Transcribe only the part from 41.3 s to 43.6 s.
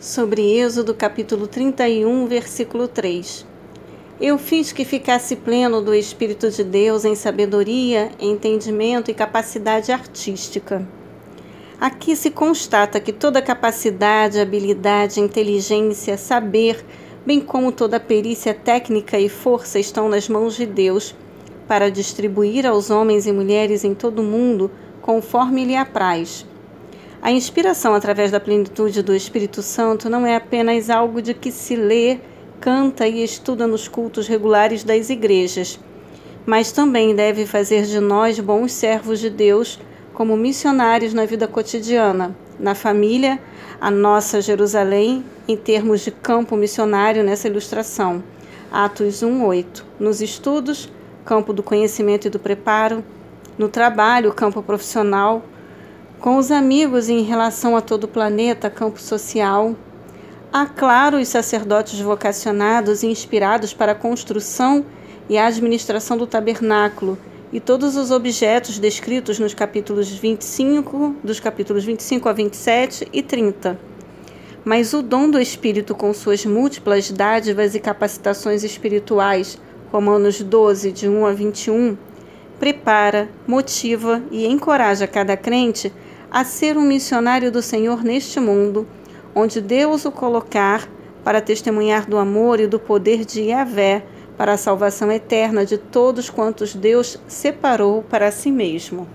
cotidiana, na família,